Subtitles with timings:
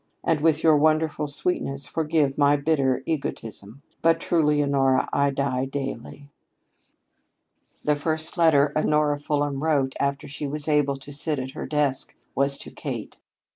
[0.23, 3.83] And with your wonderful sweetness forgive my bitter egotism.
[4.01, 6.27] But truly, Honora, I die daily."
[7.83, 12.15] The first letter Honora Fulham wrote after she was able to sit at her desk
[12.33, 13.19] was to Kate.